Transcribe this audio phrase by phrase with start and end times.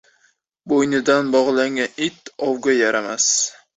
[0.71, 3.29] Bo'ynidan bog'langan it ovga yaramas.